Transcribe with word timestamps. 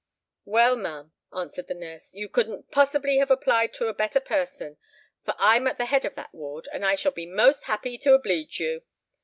"Well, 0.45 0.75
ma'am," 0.77 1.13
answered 1.31 1.67
the 1.67 1.75
nurse, 1.75 2.15
"you 2.15 2.27
couldn't 2.27 2.71
possibly 2.71 3.17
have 3.19 3.29
applied 3.29 3.71
to 3.75 3.85
a 3.85 3.93
better 3.93 4.19
person; 4.19 4.77
for 5.23 5.35
I'm 5.37 5.67
at 5.67 5.77
the 5.77 5.85
head 5.85 6.05
of 6.05 6.15
that 6.15 6.33
ward, 6.33 6.67
and 6.73 6.83
I 6.83 6.95
shall 6.95 7.11
be 7.11 7.27
most 7.27 7.65
happy 7.65 7.99
to 7.99 8.15
obleege 8.15 8.59
you. 8.59 8.81